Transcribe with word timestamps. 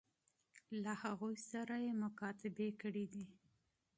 له 0.83 0.93
هغوی 1.03 1.35
سره 1.49 1.75
یې 1.85 1.91
مکاتبې 2.03 2.69
کړي 2.81 3.05
دي. 3.13 3.25